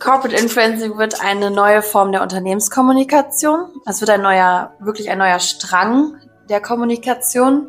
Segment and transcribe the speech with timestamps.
[0.00, 3.66] Corporate Influencing wird eine neue Form der Unternehmenskommunikation.
[3.84, 6.16] Es wird ein neuer, wirklich ein neuer Strang
[6.48, 7.68] der Kommunikation.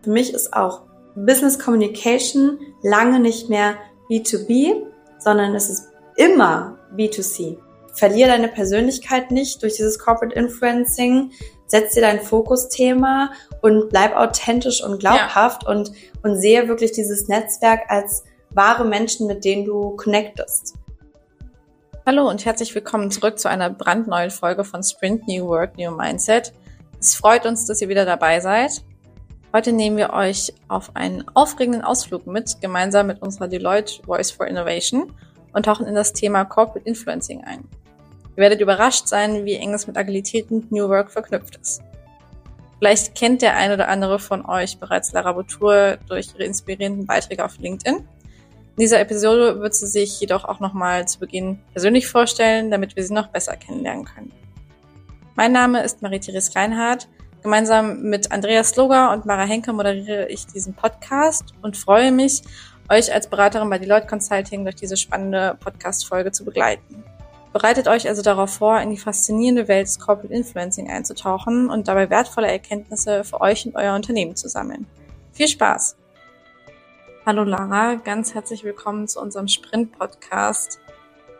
[0.00, 0.82] Für mich ist auch
[1.16, 3.74] Business Communication lange nicht mehr
[4.08, 4.76] B2B,
[5.18, 7.58] sondern es ist immer B2C.
[7.94, 11.32] Verliere deine Persönlichkeit nicht durch dieses Corporate Influencing.
[11.66, 15.70] Setz dir dein Fokusthema und bleib authentisch und glaubhaft ja.
[15.70, 15.90] und,
[16.22, 20.74] und sehe wirklich dieses Netzwerk als wahre Menschen, mit denen du connectest.
[22.04, 26.52] Hallo und herzlich willkommen zurück zu einer brandneuen Folge von Sprint New Work, New Mindset.
[26.98, 28.82] Es freut uns, dass ihr wieder dabei seid.
[29.52, 34.48] Heute nehmen wir euch auf einen aufregenden Ausflug mit, gemeinsam mit unserer Deloitte Voice for
[34.48, 35.12] Innovation
[35.52, 37.60] und tauchen in das Thema Corporate Influencing ein.
[38.34, 41.82] Ihr werdet überrascht sein, wie eng es mit Agilität und New Work verknüpft ist.
[42.80, 47.44] Vielleicht kennt der ein oder andere von euch bereits Lara Boutour durch ihre inspirierenden Beiträge
[47.44, 48.04] auf LinkedIn.
[48.76, 53.04] In dieser Episode wird sie sich jedoch auch nochmal zu Beginn persönlich vorstellen, damit wir
[53.04, 54.32] sie noch besser kennenlernen können.
[55.34, 57.06] Mein Name ist Marie-Therese Reinhardt.
[57.42, 62.42] Gemeinsam mit Andreas Sloger und Mara Henke moderiere ich diesen Podcast und freue mich,
[62.88, 67.04] euch als Beraterin bei Deloitte Consulting durch diese spannende Podcast-Folge zu begleiten.
[67.52, 72.08] Bereitet euch also darauf vor, in die faszinierende Welt des Corporate Influencing einzutauchen und dabei
[72.08, 74.86] wertvolle Erkenntnisse für euch und euer Unternehmen zu sammeln.
[75.32, 75.96] Viel Spaß!
[77.24, 80.80] Hallo Lara, ganz herzlich willkommen zu unserem Sprint-Podcast.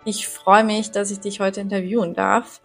[0.05, 2.63] Ich freue mich, dass ich dich heute interviewen darf.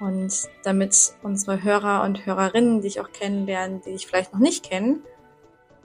[0.00, 0.32] Und
[0.64, 5.02] damit unsere Hörer und Hörerinnen dich auch kennenlernen, die dich vielleicht noch nicht kennen,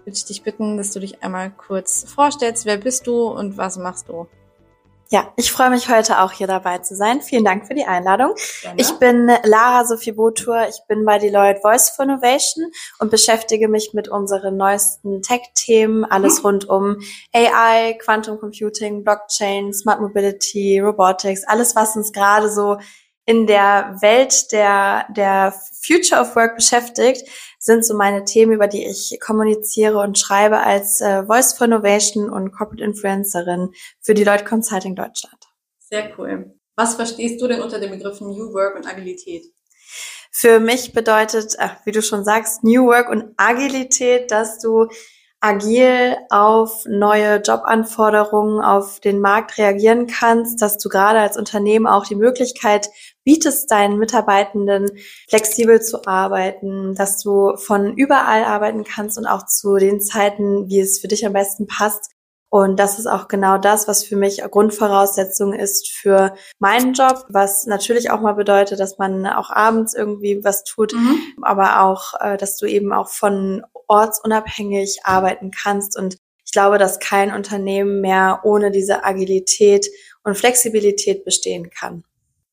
[0.05, 2.66] würde ich dich bitten, dass du dich einmal kurz vorstellst.
[2.66, 4.27] Wer bist du und was machst du?
[5.14, 7.22] Ja, ich freue mich heute auch hier dabei zu sein.
[7.22, 8.34] Vielen Dank für die Einladung.
[8.62, 8.80] Gerne.
[8.80, 10.70] Ich bin Lara Sophie Botur.
[10.70, 16.39] Ich bin bei Deloitte Voice for Innovation und beschäftige mich mit unseren neuesten Tech-Themen, alles
[16.39, 16.45] mhm.
[16.45, 17.02] rund um
[17.34, 22.78] AI, Quantum Computing, Blockchain, Smart Mobility, Robotics, alles, was uns gerade so
[23.26, 25.54] in der Welt der, der
[25.86, 27.30] Future of Work beschäftigt,
[27.64, 32.30] sind so meine Themen, über die ich kommuniziere und schreibe als äh, Voice for Innovation
[32.30, 33.70] und Corporate Influencerin
[34.02, 35.38] für die Leute Consulting Deutschland.
[35.77, 36.55] Sehr cool.
[36.76, 39.45] Was verstehst du denn unter dem Begriff New Work und Agilität?
[40.32, 44.88] Für mich bedeutet, ach, wie du schon sagst, New Work und Agilität, dass du
[45.42, 52.06] agil auf neue Jobanforderungen auf den Markt reagieren kannst, dass du gerade als Unternehmen auch
[52.06, 52.90] die Möglichkeit
[53.24, 54.86] bietest deinen Mitarbeitenden
[55.28, 60.80] flexibel zu arbeiten, dass du von überall arbeiten kannst und auch zu den Zeiten, wie
[60.80, 62.11] es für dich am besten passt.
[62.54, 67.66] Und das ist auch genau das, was für mich Grundvoraussetzung ist für meinen Job, was
[67.66, 71.17] natürlich auch mal bedeutet, dass man auch abends irgendwie was tut, mhm.
[71.44, 75.98] aber auch, äh, dass du eben auch von ortsunabhängig arbeiten kannst.
[75.98, 79.88] Und ich glaube, dass kein Unternehmen mehr ohne diese Agilität
[80.26, 82.04] und Flexibilität bestehen kann.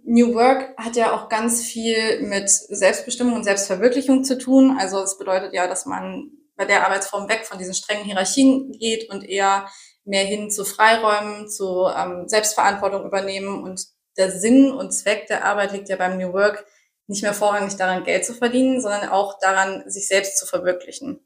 [0.05, 4.77] New Work hat ja auch ganz viel mit Selbstbestimmung und Selbstverwirklichung zu tun.
[4.79, 9.11] Also es bedeutet ja, dass man bei der Arbeitsform weg von diesen strengen Hierarchien geht
[9.11, 9.67] und eher
[10.09, 13.63] mehr hin zu Freiräumen, zu ähm, Selbstverantwortung übernehmen.
[13.63, 13.87] Und
[14.17, 16.67] der Sinn und Zweck der Arbeit liegt ja beim New Work
[17.07, 21.21] nicht mehr vorrangig daran, Geld zu verdienen, sondern auch daran, sich selbst zu verwirklichen.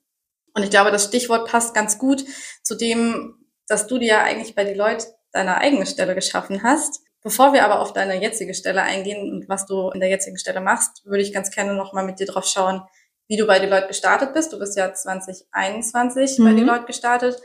[0.54, 2.24] Und ich glaube, das Stichwort passt ganz gut
[2.62, 7.00] zu dem, dass du dir ja eigentlich bei Deloitte deine eigene Stelle geschaffen hast.
[7.22, 10.60] Bevor wir aber auf deine jetzige Stelle eingehen und was du in der jetzigen Stelle
[10.60, 12.82] machst, würde ich ganz gerne nochmal mit dir drauf schauen,
[13.28, 14.52] wie du bei Deloitte gestartet bist.
[14.52, 16.44] Du bist ja 2021 mhm.
[16.44, 17.40] bei Deloitte gestartet.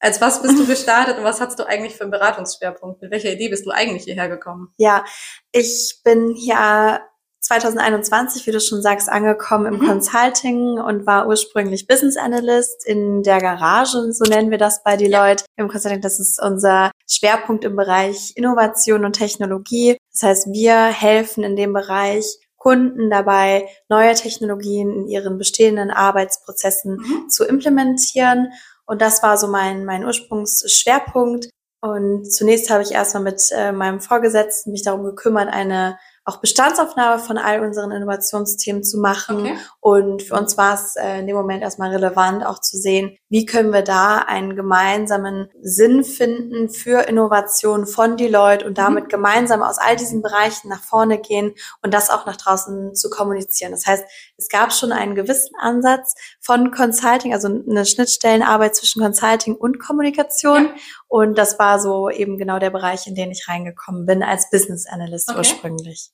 [0.00, 3.02] Als was bist du gestartet und was hast du eigentlich für einen Beratungsschwerpunkt?
[3.02, 4.72] Mit welcher Idee bist du eigentlich hierher gekommen?
[4.76, 5.04] Ja,
[5.52, 7.00] ich bin hier
[7.46, 9.86] 2021, wie du schon sagst, angekommen im mhm.
[9.86, 15.44] Consulting und war ursprünglich Business Analyst in der Garage, so nennen wir das bei Deloitte.
[15.56, 15.64] Ja.
[15.64, 19.96] Im Consulting, das ist unser Schwerpunkt im Bereich Innovation und Technologie.
[20.12, 26.96] Das heißt, wir helfen in dem Bereich Kunden dabei, neue Technologien in ihren bestehenden Arbeitsprozessen
[26.96, 27.28] mhm.
[27.28, 28.48] zu implementieren
[28.86, 31.50] und das war so mein, mein Ursprungsschwerpunkt.
[31.80, 37.22] Und zunächst habe ich erstmal mit äh, meinem Vorgesetzten mich darum gekümmert, eine auch Bestandsaufnahme
[37.22, 39.40] von all unseren Innovationsthemen zu machen.
[39.40, 39.58] Okay.
[39.80, 43.44] Und für uns war es äh, in dem Moment erstmal relevant, auch zu sehen, wie
[43.44, 49.08] können wir da einen gemeinsamen Sinn finden für Innovation von Deloitte und damit mhm.
[49.08, 53.72] gemeinsam aus all diesen Bereichen nach vorne gehen und das auch nach draußen zu kommunizieren.
[53.72, 54.04] Das heißt,
[54.36, 60.66] es gab schon einen gewissen Ansatz von Consulting, also eine Schnittstellenarbeit zwischen Consulting und Kommunikation.
[60.66, 60.74] Ja.
[61.08, 64.86] Und das war so eben genau der Bereich, in den ich reingekommen bin als Business
[64.86, 65.38] Analyst okay.
[65.38, 66.10] ursprünglich.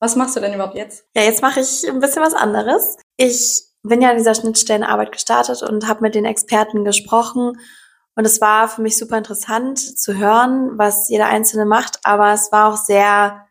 [0.00, 1.06] Was machst du denn überhaupt jetzt?
[1.16, 2.96] Ja, jetzt mache ich ein bisschen was anderes.
[3.16, 7.58] Ich bin ja in dieser Schnittstellenarbeit gestartet und habe mit den Experten gesprochen
[8.16, 12.52] Und es war für mich super interessant zu hören, was jeder Einzelne macht, aber es
[12.52, 13.46] war auch sehr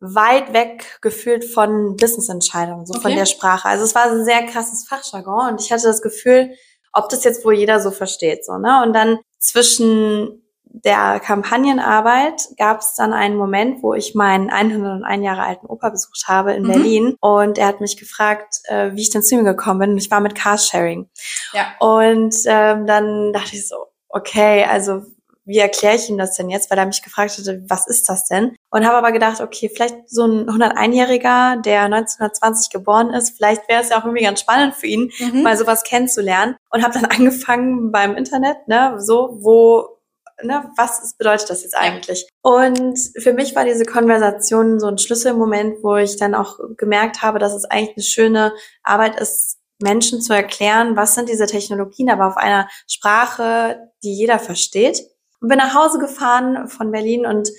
[0.00, 3.02] weit weg gefühlt von Business-Entscheidungen, so okay.
[3.02, 3.68] von der Sprache.
[3.68, 6.50] Also es war ein sehr krasses Fachjargon und ich hatte das Gefühl,
[6.92, 8.82] ob das jetzt wohl jeder so versteht, so, ne?
[8.82, 10.42] Und dann zwischen
[10.84, 16.24] der Kampagnenarbeit gab es dann einen Moment, wo ich meinen 101 Jahre alten Opa besucht
[16.26, 16.68] habe in mhm.
[16.68, 19.90] Berlin und er hat mich gefragt, äh, wie ich denn zu ihm gekommen bin.
[19.92, 21.08] Und ich war mit Carsharing.
[21.52, 21.74] Ja.
[21.80, 23.76] Und ähm, dann dachte ich so,
[24.08, 25.02] okay, also
[25.46, 28.26] wie erkläre ich ihm das denn jetzt, weil er mich gefragt hatte, was ist das
[28.26, 28.56] denn?
[28.70, 33.80] Und habe aber gedacht, okay, vielleicht so ein 101-Jähriger, der 1920 geboren ist, vielleicht wäre
[33.80, 35.42] es ja auch irgendwie ganz spannend für ihn, mhm.
[35.42, 36.56] mal sowas kennenzulernen.
[36.70, 39.95] Und habe dann angefangen beim Internet, ne, so, wo
[40.42, 42.28] ne, was ist, bedeutet das jetzt eigentlich?
[42.42, 47.38] Und für mich war diese Konversation so ein Schlüsselmoment, wo ich dann auch gemerkt habe,
[47.38, 48.52] dass es eigentlich eine schöne
[48.82, 54.38] Arbeit ist, Menschen zu erklären, was sind diese Technologien, aber auf einer Sprache, die jeder
[54.38, 55.02] versteht.
[55.40, 57.50] Und bin nach Hause gefahren von Berlin und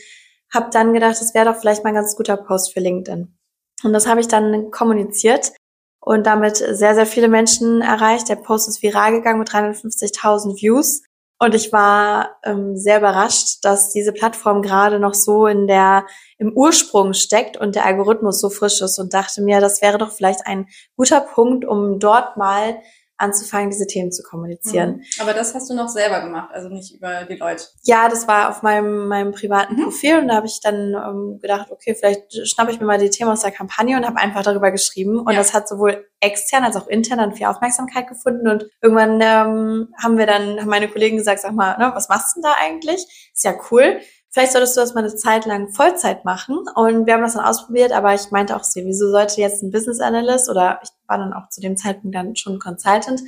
[0.51, 3.37] habe dann gedacht, das wäre doch vielleicht mal ein ganz guter Post für LinkedIn.
[3.83, 5.51] Und das habe ich dann kommuniziert
[5.99, 8.29] und damit sehr, sehr viele Menschen erreicht.
[8.29, 11.03] Der Post ist viral gegangen mit 350.000 Views.
[11.39, 16.07] Und ich war ähm, sehr überrascht, dass diese Plattform gerade noch so in der,
[16.39, 20.11] im Ursprung steckt und der Algorithmus so frisch ist und dachte mir, das wäre doch
[20.11, 22.77] vielleicht ein guter Punkt, um dort mal
[23.17, 24.97] anzufangen, diese Themen zu kommunizieren.
[24.97, 25.03] Mhm.
[25.21, 27.65] Aber das hast du noch selber gemacht, also nicht über die Leute.
[27.83, 29.83] Ja, das war auf meinem, meinem privaten mhm.
[29.83, 33.09] Profil und da habe ich dann ähm, gedacht, okay, vielleicht schnappe ich mir mal die
[33.09, 35.19] Themen aus der Kampagne und habe einfach darüber geschrieben.
[35.19, 35.39] Und ja.
[35.39, 38.47] das hat sowohl extern als auch intern dann viel Aufmerksamkeit gefunden.
[38.47, 42.35] Und irgendwann ähm, haben wir dann, haben meine Kollegen gesagt, sag mal, ne, was machst
[42.35, 43.31] du denn da eigentlich?
[43.33, 43.99] Ist ja cool
[44.37, 46.59] vielleicht solltest du das mal eine Zeit lang Vollzeit machen.
[46.75, 49.71] Und wir haben das dann ausprobiert, aber ich meinte auch, so, wieso sollte jetzt ein
[49.71, 53.21] Business Analyst oder ich war dann auch zu dem Zeitpunkt dann schon Consultant,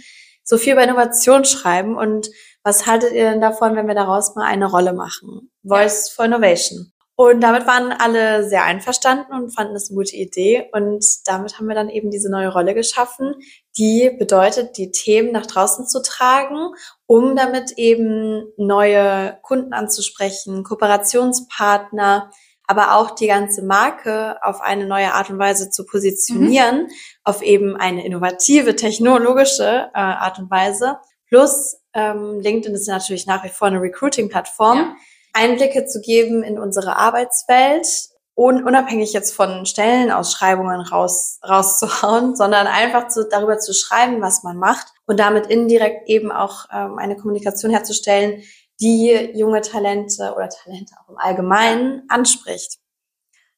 [0.44, 2.29] so viel über Innovation schreiben und
[2.63, 5.51] was haltet ihr denn davon, wenn wir daraus mal eine Rolle machen?
[5.63, 6.91] Voice for Innovation.
[7.19, 10.69] Und damit waren alle sehr einverstanden und fanden das eine gute Idee.
[10.71, 13.36] Und damit haben wir dann eben diese neue Rolle geschaffen,
[13.77, 16.69] die bedeutet, die Themen nach draußen zu tragen,
[17.07, 22.31] um damit eben neue Kunden anzusprechen, Kooperationspartner,
[22.66, 26.89] aber auch die ganze Marke auf eine neue Art und Weise zu positionieren, mhm.
[27.25, 31.00] auf eben eine innovative, technologische äh, Art und Weise.
[31.27, 34.77] Plus ähm, LinkedIn ist natürlich nach wie vor eine Recruiting-Plattform.
[34.77, 34.95] Ja
[35.33, 37.87] Einblicke zu geben in unsere Arbeitswelt,
[38.35, 44.87] unabhängig jetzt von Stellenausschreibungen raus, rauszuhauen, sondern einfach zu, darüber zu schreiben, was man macht
[45.05, 48.43] und damit indirekt eben auch ähm, eine Kommunikation herzustellen,
[48.79, 52.77] die junge Talente oder Talente auch im Allgemeinen anspricht.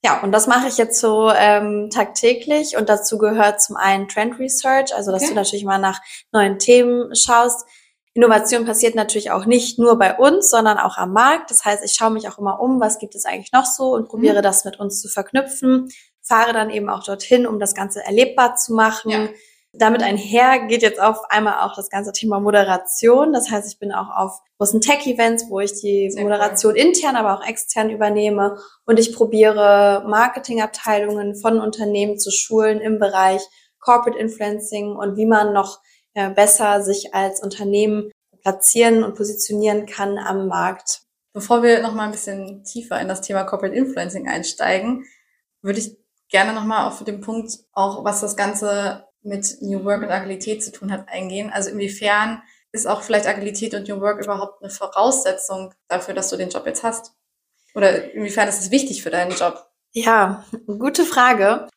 [0.03, 4.39] Ja, und das mache ich jetzt so ähm, tagtäglich und dazu gehört zum einen Trend
[4.39, 5.29] Research, also dass okay.
[5.29, 5.99] du natürlich mal nach
[6.31, 7.67] neuen Themen schaust,
[8.13, 11.49] Innovation passiert natürlich auch nicht nur bei uns, sondern auch am Markt.
[11.49, 14.09] Das heißt, ich schaue mich auch immer um, was gibt es eigentlich noch so und
[14.09, 14.43] probiere mhm.
[14.43, 15.89] das mit uns zu verknüpfen,
[16.21, 19.11] fahre dann eben auch dorthin, um das Ganze erlebbar zu machen.
[19.11, 19.29] Ja.
[19.73, 23.31] Damit einher geht jetzt auf einmal auch das ganze Thema Moderation.
[23.31, 26.77] Das heißt, ich bin auch auf großen Tech-Events, wo ich die Sehr Moderation cool.
[26.77, 28.57] intern, aber auch extern übernehme.
[28.85, 33.41] Und ich probiere Marketingabteilungen von Unternehmen zu schulen im Bereich
[33.79, 35.79] Corporate Influencing und wie man noch
[36.13, 38.11] besser sich als Unternehmen
[38.41, 41.01] platzieren und positionieren kann am Markt.
[41.33, 45.05] Bevor wir noch mal ein bisschen tiefer in das Thema Corporate Influencing einsteigen,
[45.61, 45.97] würde ich
[46.29, 50.63] gerne noch mal auf den Punkt auch, was das Ganze mit New Work und Agilität
[50.63, 51.51] zu tun hat, eingehen.
[51.51, 52.41] Also inwiefern
[52.71, 56.65] ist auch vielleicht Agilität und New Work überhaupt eine Voraussetzung dafür, dass du den Job
[56.65, 57.13] jetzt hast?
[57.75, 59.69] Oder inwiefern ist es wichtig für deinen Job?
[59.93, 61.67] Ja, gute Frage.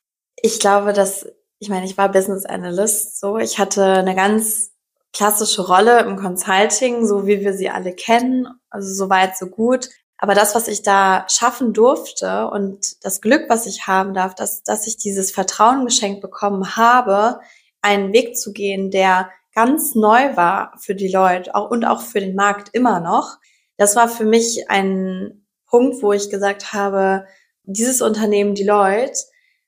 [0.41, 1.27] Ich glaube, dass
[1.59, 3.39] ich meine, ich war Business Analyst, so.
[3.39, 4.73] Ich hatte eine ganz
[5.13, 8.49] klassische Rolle im Consulting, so wie wir sie alle kennen.
[8.69, 9.89] Also so weit, so gut.
[10.19, 14.63] Aber das, was ich da schaffen durfte und das Glück, was ich haben darf, dass,
[14.63, 17.41] dass ich dieses Vertrauen geschenkt bekommen habe,
[17.83, 22.21] einen Weg zu gehen, der ganz neu war für die Leute auch, und auch für
[22.21, 23.37] den Markt immer noch.
[23.77, 27.27] Das war für mich ein Punkt, wo ich gesagt habe,
[27.63, 29.19] dieses Unternehmen, die Leute,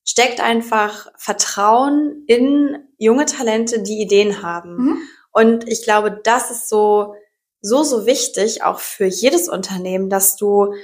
[0.06, 4.76] steckt einfach Vertrauen in junge Talente, die Ideen haben.
[4.76, 4.98] Mhm.
[5.32, 7.14] Und ich glaube, das ist so,
[7.60, 10.74] so, so wichtig, auch für jedes Unternehmen, dass du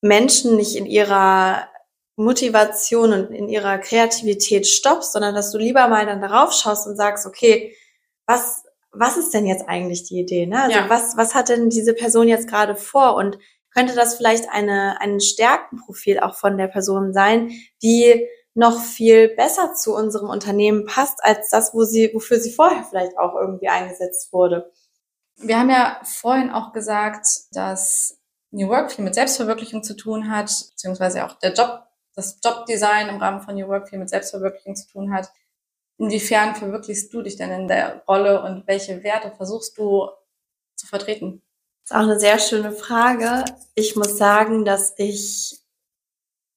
[0.00, 1.68] Menschen nicht in ihrer
[2.16, 6.96] Motivation und in ihrer Kreativität stoppst, sondern dass du lieber mal dann darauf schaust und
[6.96, 7.76] sagst, okay,
[8.26, 10.46] was, was ist denn jetzt eigentlich die Idee?
[10.46, 10.62] Ne?
[10.62, 10.88] Also ja.
[10.88, 13.14] was, was hat denn diese Person jetzt gerade vor?
[13.14, 13.38] Und
[13.78, 19.74] könnte das vielleicht eine, ein Stärkenprofil auch von der Person sein, die noch viel besser
[19.74, 24.32] zu unserem Unternehmen passt, als das, wo sie, wofür sie vorher vielleicht auch irgendwie eingesetzt
[24.32, 24.72] wurde.
[25.36, 28.18] Wir haben ja vorhin auch gesagt, dass
[28.50, 31.84] New Work viel mit Selbstverwirklichung zu tun hat, beziehungsweise auch der Job,
[32.16, 35.30] das Jobdesign im Rahmen von New Work viel mit Selbstverwirklichung zu tun hat.
[35.98, 40.08] Inwiefern verwirklichst du dich denn in der Rolle und welche Werte versuchst du
[40.74, 41.42] zu vertreten?
[41.88, 43.46] Das ist auch eine sehr schöne Frage.
[43.74, 45.58] Ich muss sagen, dass ich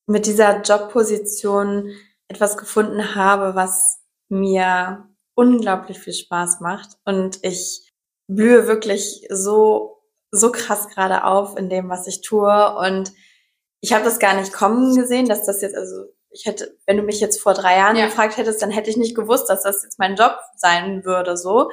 [0.06, 1.90] mit dieser Jobposition
[2.28, 7.90] etwas gefunden habe, was mir unglaublich viel Spaß macht und ich
[8.28, 13.14] blühe wirklich so so krass gerade auf in dem, was ich tue und
[13.80, 17.04] ich habe das gar nicht kommen gesehen, dass das jetzt also ich hätte, wenn du
[17.04, 18.08] mich jetzt vor drei Jahren ja.
[18.08, 21.72] gefragt hättest, dann hätte ich nicht gewusst, dass das jetzt mein Job sein würde, so.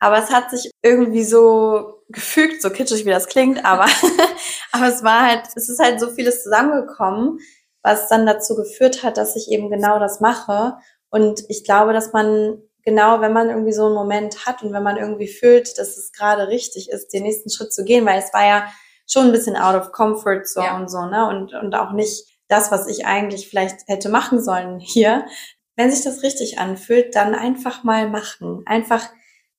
[0.00, 3.86] Aber es hat sich irgendwie so gefügt, so kitschig wie das klingt, aber,
[4.72, 7.38] aber es war halt, es ist halt so vieles zusammengekommen,
[7.82, 10.76] was dann dazu geführt hat, dass ich eben genau das mache.
[11.10, 14.82] Und ich glaube, dass man genau, wenn man irgendwie so einen Moment hat und wenn
[14.82, 18.32] man irgendwie fühlt, dass es gerade richtig ist, den nächsten Schritt zu gehen, weil es
[18.32, 18.68] war ja
[19.06, 20.76] schon ein bisschen out of comfort zone ja.
[20.76, 21.28] und so, ne?
[21.28, 25.26] Und, und auch nicht das, was ich eigentlich vielleicht hätte machen sollen hier.
[25.74, 28.62] Wenn sich das richtig anfühlt, dann einfach mal machen.
[28.66, 29.04] Einfach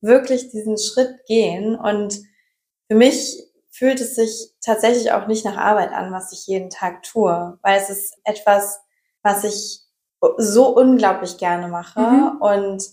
[0.01, 1.75] wirklich diesen Schritt gehen.
[1.75, 2.17] Und
[2.87, 7.03] für mich fühlt es sich tatsächlich auch nicht nach Arbeit an, was ich jeden Tag
[7.03, 8.79] tue, weil es ist etwas,
[9.21, 9.81] was ich
[10.37, 11.99] so unglaublich gerne mache.
[11.99, 12.41] Mhm.
[12.41, 12.83] Und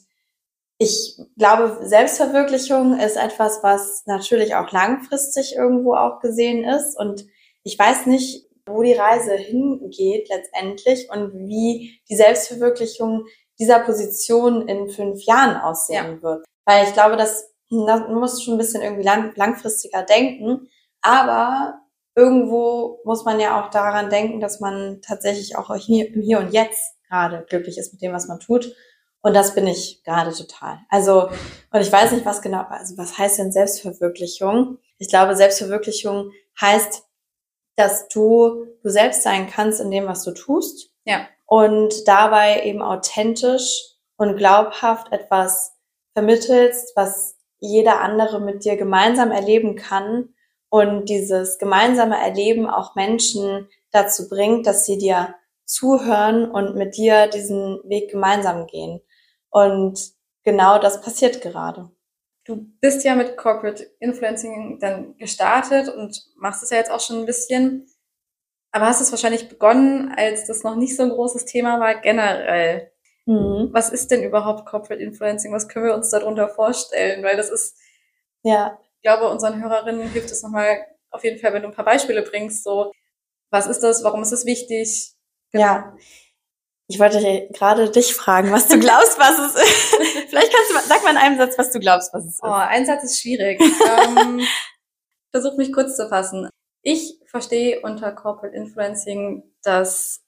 [0.79, 6.99] ich glaube, Selbstverwirklichung ist etwas, was natürlich auch langfristig irgendwo auch gesehen ist.
[6.99, 7.25] Und
[7.63, 13.27] ich weiß nicht, wo die Reise hingeht letztendlich und wie die Selbstverwirklichung
[13.59, 16.23] dieser Position in fünf Jahren aussehen ja.
[16.23, 16.45] wird.
[16.67, 20.69] Weil ich glaube, dass man muss schon ein bisschen irgendwie lang, langfristiger denken,
[21.03, 21.81] aber
[22.15, 26.53] irgendwo muss man ja auch daran denken, dass man tatsächlich auch hier, im Hier und
[26.53, 28.75] Jetzt gerade glücklich ist mit dem, was man tut.
[29.23, 30.81] Und das bin ich gerade total.
[30.91, 31.29] Also,
[31.73, 34.79] und ich weiß nicht, was genau, also was heißt denn Selbstverwirklichung?
[34.99, 37.05] Ich glaube, Selbstverwirklichung heißt,
[37.77, 40.91] dass du du selbst sein kannst in dem, was du tust.
[41.05, 41.27] Ja.
[41.47, 45.73] Und dabei eben authentisch und glaubhaft etwas
[46.13, 47.34] vermittelst, was
[47.65, 50.35] jeder andere mit dir gemeinsam erleben kann
[50.69, 57.29] und dieses gemeinsame Erleben auch Menschen dazu bringt, dass sie dir zuhören und mit dir
[57.29, 59.01] diesen Weg gemeinsam gehen.
[59.51, 59.99] Und
[60.43, 61.91] genau das passiert gerade.
[62.45, 67.21] Du bist ja mit Corporate Influencing dann gestartet und machst es ja jetzt auch schon
[67.21, 67.89] ein bisschen.
[68.73, 72.93] Aber hast es wahrscheinlich begonnen, als das noch nicht so ein großes Thema war, generell.
[73.27, 73.71] Mhm.
[73.73, 75.53] Was ist denn überhaupt Corporate Influencing?
[75.53, 77.23] Was können wir uns darunter vorstellen?
[77.25, 77.77] Weil das ist,
[78.43, 81.85] ja, ich glaube, unseren Hörerinnen hilft es nochmal auf jeden Fall, wenn du ein paar
[81.85, 82.65] Beispiele bringst.
[82.65, 82.93] So,
[83.51, 84.05] was ist das?
[84.05, 85.13] Warum ist es wichtig?
[85.53, 85.65] Genau.
[85.65, 85.97] Ja.
[86.87, 89.95] Ich wollte gerade dich fragen, was du glaubst, was es ist.
[90.29, 92.43] Vielleicht kannst du, sag mal in einem Satz, was du glaubst, was es ist.
[92.43, 93.59] Oh, ein Satz ist schwierig.
[93.61, 94.41] ähm,
[95.31, 96.51] versuch mich kurz zu fassen.
[96.83, 100.23] Ich verstehe unter Corporate Influencing, dass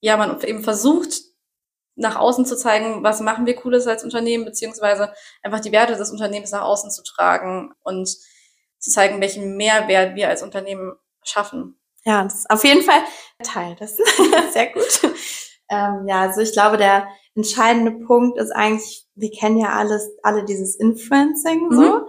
[0.00, 1.20] ja man eben versucht,
[2.00, 6.10] nach außen zu zeigen, was machen wir Cooles als Unternehmen, beziehungsweise einfach die Werte des
[6.10, 8.08] Unternehmens nach außen zu tragen und
[8.78, 11.78] zu zeigen, welchen Mehrwert wir als Unternehmen schaffen.
[12.04, 13.02] Ja, das ist auf jeden Fall
[13.42, 13.76] Teil.
[13.78, 14.16] Das ist
[14.52, 15.02] sehr gut.
[15.68, 20.44] Ähm, ja, also ich glaube, der entscheidende Punkt ist eigentlich, wir kennen ja alles, alle
[20.44, 21.80] dieses Influencing so.
[21.80, 22.02] Mhm.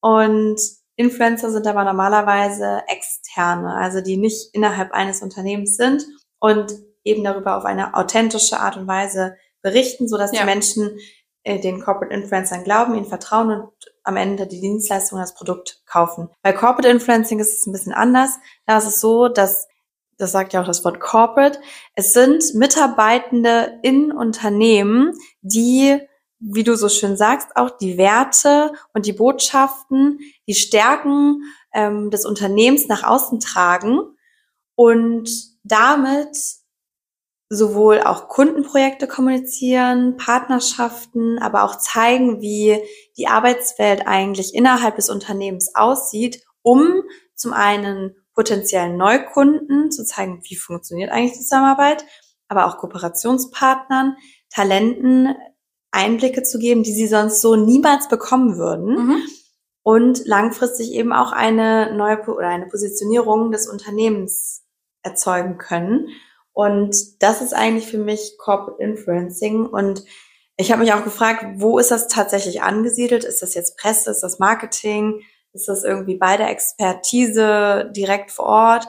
[0.00, 0.60] Und
[0.96, 6.06] Influencer sind aber normalerweise externe, also die nicht innerhalb eines Unternehmens sind
[6.38, 6.72] und
[7.04, 10.40] eben darüber auf eine authentische Art und Weise berichten, so dass ja.
[10.40, 10.98] die Menschen
[11.42, 13.70] äh, den Corporate Influencern glauben, ihnen vertrauen und
[14.02, 16.28] am Ende die Dienstleistung, das Produkt kaufen.
[16.42, 18.38] Bei Corporate Influencing ist es ein bisschen anders.
[18.66, 19.68] Da ist es so, dass
[20.18, 21.58] das sagt ja auch das Wort Corporate,
[21.94, 26.00] es sind Mitarbeitende in Unternehmen, die,
[26.38, 31.42] wie du so schön sagst, auch die Werte und die Botschaften, die Stärken
[31.72, 34.00] ähm, des Unternehmens nach außen tragen
[34.76, 35.30] und
[35.64, 36.36] damit
[37.54, 42.80] sowohl auch Kundenprojekte kommunizieren, Partnerschaften, aber auch zeigen, wie
[43.16, 47.02] die Arbeitswelt eigentlich innerhalb des Unternehmens aussieht, um
[47.34, 52.04] zum einen potenziellen Neukunden zu zeigen, wie funktioniert eigentlich die Zusammenarbeit,
[52.48, 54.16] aber auch Kooperationspartnern,
[54.50, 55.34] Talenten
[55.90, 59.06] Einblicke zu geben, die sie sonst so niemals bekommen würden.
[59.06, 59.16] Mhm.
[59.82, 64.64] Und langfristig eben auch eine neue oder eine Positionierung des Unternehmens
[65.02, 66.08] erzeugen können.
[66.54, 69.66] Und das ist eigentlich für mich Corporate Influencing.
[69.66, 70.04] Und
[70.56, 73.24] ich habe mich auch gefragt, wo ist das tatsächlich angesiedelt?
[73.24, 74.10] Ist das jetzt Presse?
[74.10, 75.20] Ist das Marketing?
[75.52, 78.88] Ist das irgendwie bei der Expertise direkt vor Ort?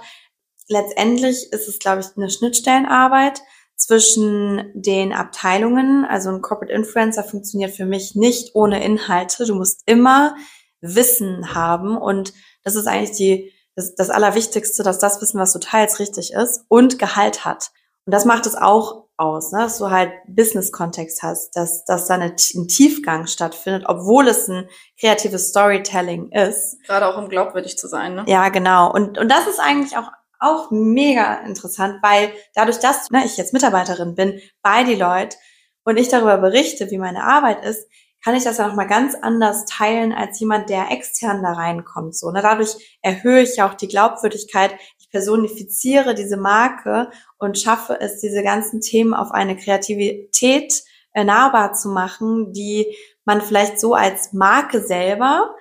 [0.67, 3.41] Letztendlich ist es, glaube ich, eine Schnittstellenarbeit
[3.75, 6.05] zwischen den Abteilungen.
[6.05, 9.45] Also ein Corporate Influencer funktioniert für mich nicht ohne Inhalte.
[9.45, 10.35] Du musst immer
[10.81, 11.97] Wissen haben.
[11.97, 16.33] Und das ist eigentlich die, das, das Allerwichtigste, dass das Wissen, was du teilst, richtig
[16.33, 17.71] ist und Gehalt hat.
[18.05, 19.59] Und das macht es auch aus, ne?
[19.59, 24.69] dass du halt Business-Kontext hast, dass, dass da eine, ein Tiefgang stattfindet, obwohl es ein
[24.99, 26.77] kreatives Storytelling ist.
[26.85, 28.15] Gerade auch um glaubwürdig zu sein.
[28.15, 28.25] Ne?
[28.27, 28.91] Ja, genau.
[28.91, 33.53] Und, und das ist eigentlich auch, auch mega interessant, weil dadurch, dass ne, ich jetzt
[33.53, 35.37] Mitarbeiterin bin bei Deloitte
[35.85, 37.87] und ich darüber berichte, wie meine Arbeit ist,
[38.25, 42.15] kann ich das ja nochmal ganz anders teilen als jemand, der extern da reinkommt.
[42.15, 42.41] So, ne?
[42.41, 44.75] Dadurch erhöhe ich ja auch die Glaubwürdigkeit.
[44.97, 50.81] Ich personifiziere diese Marke und schaffe es, diese ganzen Themen auf eine Kreativität
[51.13, 52.87] äh, nahbar zu machen, die
[53.25, 55.53] man vielleicht so als Marke selber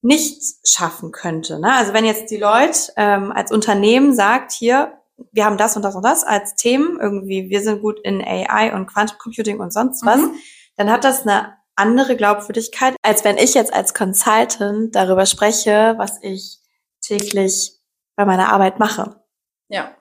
[0.00, 1.58] nicht schaffen könnte.
[1.58, 1.72] Ne?
[1.72, 4.96] Also wenn jetzt die Leute ähm, als Unternehmen sagt, hier,
[5.32, 8.72] wir haben das und das und das als Themen, irgendwie, wir sind gut in AI
[8.76, 10.34] und Quantum Computing und sonst was, mhm.
[10.76, 16.22] dann hat das eine andere Glaubwürdigkeit, als wenn ich jetzt als Consultant darüber spreche, was
[16.22, 16.58] ich
[17.00, 17.72] täglich
[18.16, 19.22] bei meiner Arbeit mache.
[19.68, 19.96] Ja.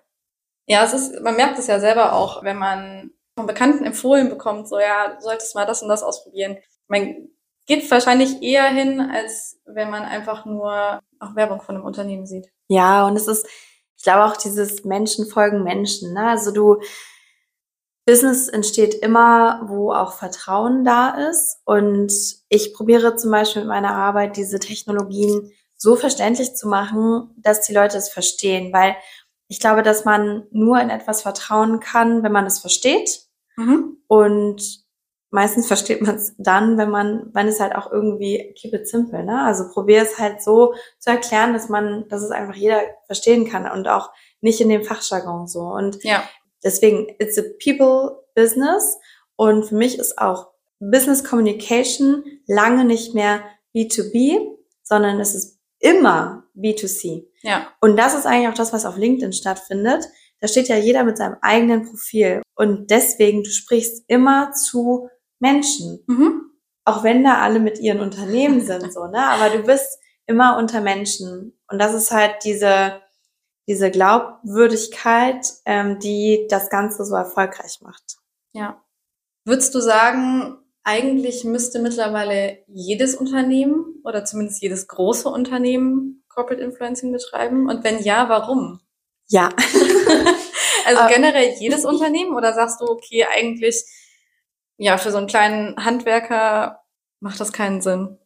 [0.67, 4.67] Ja, es ist, man merkt es ja selber auch, wenn man von Bekannten empfohlen bekommt,
[4.67, 6.57] so ja, du solltest mal das und das ausprobieren.
[6.87, 7.29] Man
[7.65, 12.47] geht wahrscheinlich eher hin, als wenn man einfach nur auch Werbung von einem Unternehmen sieht.
[12.67, 13.47] Ja, und es ist,
[13.97, 16.13] ich glaube auch dieses Menschen folgen Menschen.
[16.13, 16.27] Ne?
[16.27, 16.81] Also du,
[18.05, 21.59] Business entsteht immer, wo auch Vertrauen da ist.
[21.65, 22.11] Und
[22.49, 27.73] ich probiere zum Beispiel mit meiner Arbeit diese Technologien so verständlich zu machen, dass die
[27.73, 28.73] Leute es verstehen.
[28.73, 28.95] Weil
[29.47, 33.21] ich glaube, dass man nur in etwas vertrauen kann, wenn man es versteht.
[33.55, 33.97] Mhm.
[34.07, 34.81] Und
[35.29, 39.23] meistens versteht man es dann, wenn man, wenn es halt auch irgendwie keep it simple,
[39.23, 39.43] ne?
[39.43, 43.69] Also probier es halt so zu erklären, dass man, dass es einfach jeder verstehen kann
[43.69, 45.61] und auch nicht in dem Fachjargon so.
[45.61, 46.23] Und ja.
[46.63, 48.97] Deswegen, it's a people business.
[49.35, 53.43] Und für mich ist auch Business Communication lange nicht mehr
[53.75, 54.39] B2B,
[54.83, 57.25] sondern es ist immer B2C.
[57.41, 57.67] Ja.
[57.81, 60.05] Und das ist eigentlich auch das, was auf LinkedIn stattfindet.
[60.39, 62.41] Da steht ja jeder mit seinem eigenen Profil.
[62.55, 66.03] Und deswegen, du sprichst immer zu Menschen.
[66.07, 66.41] Mhm.
[66.83, 69.23] Auch wenn da alle mit ihren Unternehmen sind, so, ne?
[69.23, 71.57] Aber du bist immer unter Menschen.
[71.67, 73.01] Und das ist halt diese,
[73.67, 78.17] diese Glaubwürdigkeit, ähm, die das Ganze so erfolgreich macht.
[78.53, 78.83] Ja.
[79.45, 87.11] Würdest du sagen, eigentlich müsste mittlerweile jedes Unternehmen oder zumindest jedes große Unternehmen Corporate Influencing
[87.11, 87.69] betreiben?
[87.69, 88.81] Und wenn ja, warum?
[89.27, 89.49] Ja.
[90.85, 93.83] also generell jedes Unternehmen oder sagst du, okay, eigentlich,
[94.77, 96.83] ja, für so einen kleinen Handwerker
[97.19, 98.17] macht das keinen Sinn?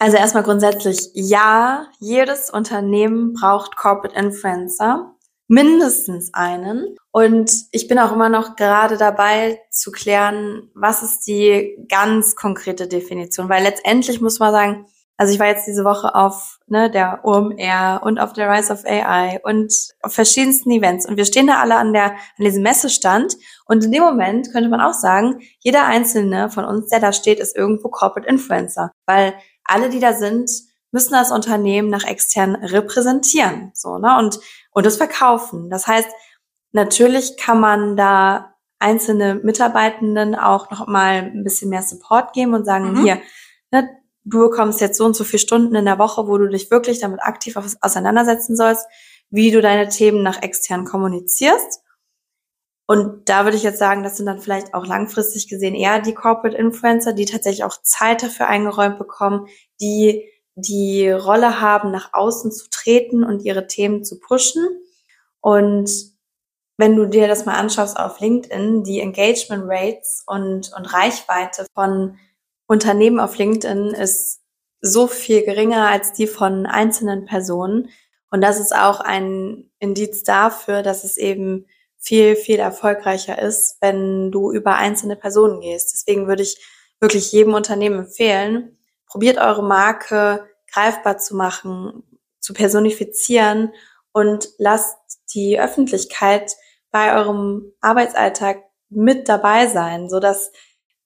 [0.00, 5.14] Also erstmal grundsätzlich, ja, jedes Unternehmen braucht Corporate Influencer
[5.46, 6.96] mindestens einen.
[7.10, 12.88] Und ich bin auch immer noch gerade dabei zu klären, was ist die ganz konkrete
[12.88, 13.50] Definition.
[13.50, 14.86] Weil letztendlich muss man sagen,
[15.18, 18.86] also ich war jetzt diese Woche auf ne, der OMR und auf der Rise of
[18.86, 23.36] AI und auf verschiedensten Events und wir stehen da alle an der an diesem Messestand
[23.66, 27.38] und in dem Moment könnte man auch sagen, jeder einzelne von uns, der da steht,
[27.38, 29.34] ist irgendwo Corporate Influencer, weil
[29.70, 30.50] alle, die da sind,
[30.92, 34.40] müssen das Unternehmen nach extern repräsentieren, so ne und
[34.72, 35.70] und das verkaufen.
[35.70, 36.08] Das heißt,
[36.72, 42.64] natürlich kann man da einzelne Mitarbeitenden auch noch mal ein bisschen mehr Support geben und
[42.64, 43.02] sagen, mhm.
[43.02, 43.20] hier,
[43.70, 43.88] ne,
[44.24, 46.98] du bekommst jetzt so und so viele Stunden in der Woche, wo du dich wirklich
[46.98, 48.86] damit aktiv auseinandersetzen sollst,
[49.28, 51.80] wie du deine Themen nach extern kommunizierst.
[52.90, 56.12] Und da würde ich jetzt sagen, das sind dann vielleicht auch langfristig gesehen eher die
[56.12, 59.46] Corporate Influencer, die tatsächlich auch Zeit dafür eingeräumt bekommen,
[59.80, 64.66] die die Rolle haben, nach außen zu treten und ihre Themen zu pushen.
[65.38, 65.88] Und
[66.78, 72.18] wenn du dir das mal anschaust auf LinkedIn, die Engagement Rates und, und Reichweite von
[72.66, 74.40] Unternehmen auf LinkedIn ist
[74.80, 77.90] so viel geringer als die von einzelnen Personen.
[78.32, 81.66] Und das ist auch ein Indiz dafür, dass es eben
[82.00, 85.92] viel, viel erfolgreicher ist, wenn du über einzelne Personen gehst.
[85.92, 86.58] Deswegen würde ich
[86.98, 92.02] wirklich jedem Unternehmen empfehlen, probiert eure Marke greifbar zu machen,
[92.40, 93.72] zu personifizieren
[94.12, 94.96] und lasst
[95.34, 96.56] die Öffentlichkeit
[96.90, 100.50] bei eurem Arbeitsalltag mit dabei sein, so dass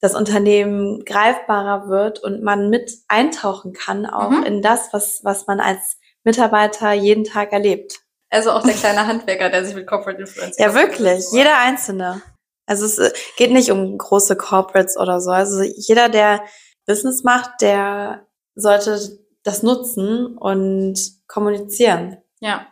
[0.00, 4.42] das Unternehmen greifbarer wird und man mit eintauchen kann auch mhm.
[4.44, 8.03] in das, was, was man als Mitarbeiter jeden Tag erlebt.
[8.34, 10.58] Also auch der kleine Handwerker, der sich mit Corporate Influence.
[10.58, 11.24] Ja, wirklich.
[11.30, 12.20] Jeder Einzelne.
[12.66, 15.30] Also es äh, geht nicht um große Corporates oder so.
[15.30, 16.42] Also jeder, der
[16.84, 22.16] Business macht, der sollte das nutzen und kommunizieren.
[22.40, 22.66] Ja.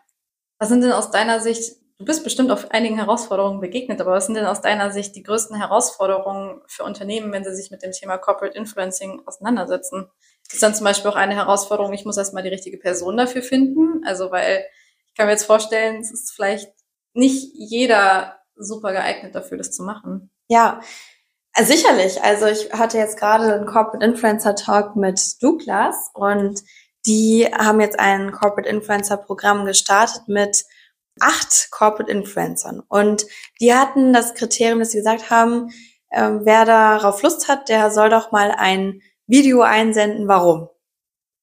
[0.59, 4.27] Was sind denn aus deiner Sicht, du bist bestimmt auf einigen Herausforderungen begegnet, aber was
[4.27, 7.93] sind denn aus deiner Sicht die größten Herausforderungen für Unternehmen, wenn sie sich mit dem
[7.93, 10.11] Thema Corporate Influencing auseinandersetzen?
[10.53, 14.05] ist dann zum Beispiel auch eine Herausforderung, ich muss erstmal die richtige Person dafür finden.
[14.05, 14.65] Also weil
[15.13, 16.73] ich kann mir jetzt vorstellen, es ist vielleicht
[17.13, 20.31] nicht jeder super geeignet dafür, das zu machen.
[20.49, 20.81] Ja,
[21.61, 22.23] sicherlich.
[22.23, 26.63] Also ich hatte jetzt gerade einen Corporate Influencer Talk mit Douglas und
[27.05, 30.65] die haben jetzt ein Corporate Influencer Programm gestartet mit
[31.21, 32.83] acht Corporate Influencern.
[32.89, 33.27] Und
[33.61, 35.69] die hatten das Kriterium, dass sie gesagt haben,
[36.09, 40.69] äh, wer darauf Lust hat, der soll doch mal ein Video einsenden, warum.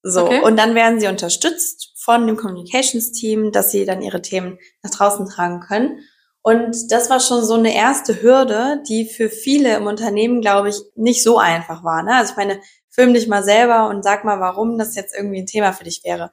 [0.01, 0.41] So, okay.
[0.41, 4.91] und dann werden sie unterstützt von dem Communications Team, dass sie dann ihre Themen nach
[4.91, 5.99] draußen tragen können.
[6.41, 10.77] Und das war schon so eine erste Hürde, die für viele im Unternehmen, glaube ich,
[10.95, 12.01] nicht so einfach war.
[12.01, 12.15] Ne?
[12.15, 15.47] Also ich meine, film dich mal selber und sag mal, warum das jetzt irgendwie ein
[15.47, 16.31] Thema für dich wäre.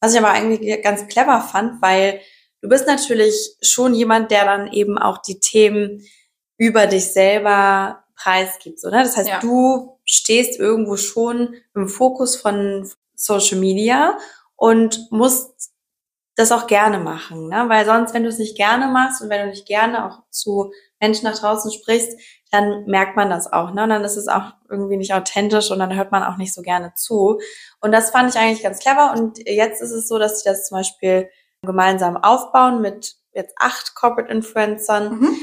[0.00, 2.20] Was ich aber eigentlich ganz clever fand, weil
[2.62, 6.02] du bist natürlich schon jemand, der dann eben auch die Themen
[6.56, 8.80] über dich selber preisgibt.
[8.80, 9.02] So, ne?
[9.02, 9.40] Das heißt, ja.
[9.40, 14.16] du stehst irgendwo schon im Fokus von Social Media
[14.56, 15.70] und musst
[16.36, 17.64] das auch gerne machen, ne?
[17.68, 20.72] weil sonst, wenn du es nicht gerne machst und wenn du nicht gerne auch zu
[21.00, 22.18] Menschen nach draußen sprichst,
[22.50, 23.84] dann merkt man das auch, ne?
[23.84, 26.62] Und dann ist es auch irgendwie nicht authentisch und dann hört man auch nicht so
[26.62, 27.40] gerne zu.
[27.80, 29.12] Und das fand ich eigentlich ganz clever.
[29.12, 31.30] Und jetzt ist es so, dass sie das zum Beispiel
[31.62, 35.20] gemeinsam aufbauen mit jetzt acht Corporate Influencern.
[35.20, 35.36] Mhm.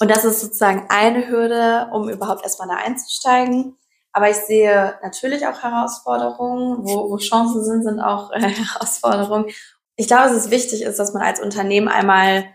[0.00, 3.76] Und das ist sozusagen eine Hürde, um überhaupt erstmal da einzusteigen.
[4.16, 6.84] Aber ich sehe natürlich auch Herausforderungen.
[6.84, 9.50] Wo, wo Chancen sind, sind auch äh, Herausforderungen.
[9.96, 12.46] Ich glaube, es ist wichtig ist, dass man als Unternehmen einmal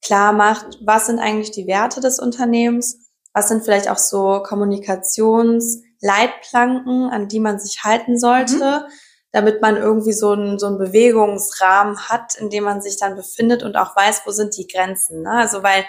[0.00, 7.10] klar macht, was sind eigentlich die Werte des Unternehmens, was sind vielleicht auch so Kommunikationsleitplanken,
[7.10, 8.92] an die man sich halten sollte, mhm.
[9.32, 13.64] damit man irgendwie so einen, so einen Bewegungsrahmen hat, in dem man sich dann befindet
[13.64, 15.22] und auch weiß, wo sind die Grenzen.
[15.22, 15.32] Ne?
[15.32, 15.84] Also weil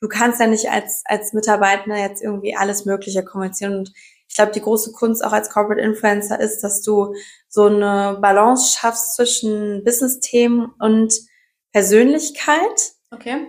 [0.00, 3.78] du kannst ja nicht als, als Mitarbeiter jetzt irgendwie alles Mögliche kommunizieren.
[3.78, 3.92] Und
[4.28, 7.14] ich glaube, die große Kunst auch als Corporate Influencer ist, dass du
[7.48, 11.14] so eine Balance schaffst zwischen Business-Themen und
[11.72, 12.92] Persönlichkeit.
[13.10, 13.46] Okay.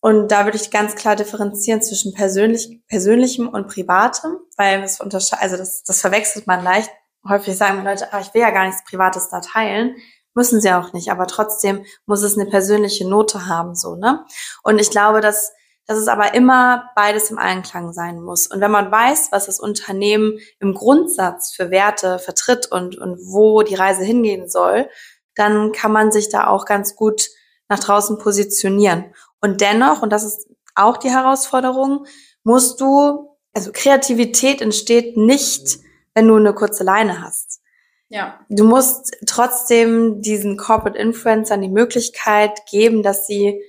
[0.00, 5.42] Und da würde ich ganz klar differenzieren zwischen persönlich, persönlichem und privatem, weil das unterscheidet,
[5.42, 6.90] also das, das verwechselt man leicht.
[7.28, 9.96] Häufig sagen Leute, ah, ich will ja gar nichts Privates da teilen.
[10.32, 14.24] Müssen sie auch nicht, aber trotzdem muss es eine persönliche Note haben, so, ne?
[14.62, 15.52] Und ich glaube, dass,
[15.90, 18.46] dass es aber immer beides im Einklang sein muss.
[18.46, 23.62] Und wenn man weiß, was das Unternehmen im Grundsatz für Werte vertritt und, und wo
[23.62, 24.88] die Reise hingehen soll,
[25.34, 27.28] dann kann man sich da auch ganz gut
[27.68, 29.06] nach draußen positionieren.
[29.40, 32.06] Und dennoch, und das ist auch die Herausforderung,
[32.44, 35.80] musst du, also Kreativität entsteht nicht,
[36.14, 37.62] wenn du eine kurze Leine hast.
[38.10, 38.38] Ja.
[38.48, 43.60] Du musst trotzdem diesen Corporate Influencern die Möglichkeit geben, dass sie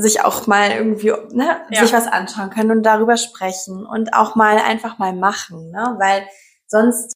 [0.00, 1.80] sich auch mal irgendwie ne, ja.
[1.80, 5.96] sich was anschauen können und darüber sprechen und auch mal einfach mal machen, ne?
[5.98, 6.26] weil
[6.66, 7.12] sonst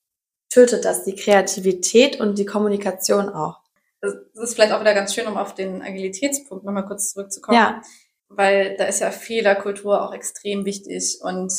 [0.50, 3.62] tötet das die Kreativität und die Kommunikation auch
[4.02, 7.56] das ist vielleicht auch wieder ganz schön, um auf den Agilitätspunkt nochmal kurz zurückzukommen.
[7.56, 7.80] Ja.
[8.28, 11.20] Weil da ist ja Fehlerkultur auch extrem wichtig.
[11.22, 11.52] Und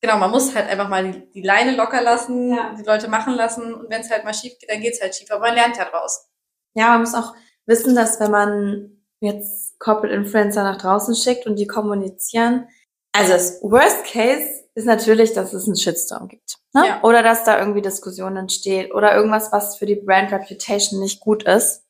[0.00, 2.74] genau, man muss halt einfach mal die, die Leine locker lassen, ja.
[2.78, 3.74] die Leute machen lassen.
[3.74, 5.30] Und wenn es halt mal schief geht, dann geht's halt schief.
[5.30, 6.28] Aber man lernt ja draus.
[6.74, 7.34] Ja, man muss auch
[7.66, 12.68] wissen, dass wenn man jetzt Corporate Influencer nach draußen schickt und die kommunizieren,
[13.12, 16.58] also das Worst Case ist natürlich, dass es einen Shitstorm gibt.
[16.72, 16.86] Ne?
[16.86, 17.02] Ja.
[17.02, 21.42] Oder dass da irgendwie Diskussionen entsteht oder irgendwas, was für die Brand Reputation nicht gut
[21.42, 21.84] ist.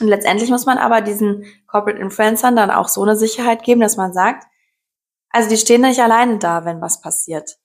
[0.00, 3.96] Und letztendlich muss man aber diesen Corporate Influencern dann auch so eine Sicherheit geben, dass
[3.96, 4.44] man sagt,
[5.30, 7.58] also die stehen nicht alleine da, wenn was passiert,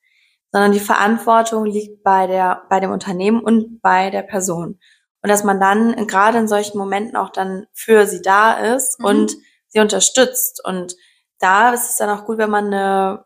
[0.52, 4.80] sondern die Verantwortung liegt bei der, bei dem Unternehmen und bei der Person.
[5.22, 9.06] Und dass man dann gerade in solchen Momenten auch dann für sie da ist mhm.
[9.06, 9.36] und
[9.68, 10.64] sie unterstützt.
[10.64, 10.96] Und
[11.40, 13.26] da ist es dann auch gut, wenn man eine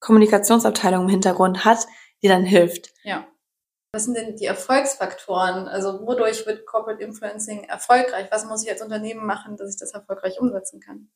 [0.00, 1.86] Kommunikationsabteilung im Hintergrund hat,
[2.22, 2.92] die dann hilft.
[3.02, 3.26] Ja.
[3.92, 5.68] Was sind denn die Erfolgsfaktoren?
[5.68, 8.26] Also wodurch wird Corporate Influencing erfolgreich?
[8.30, 11.10] Was muss ich als Unternehmen machen, dass ich das erfolgreich umsetzen kann?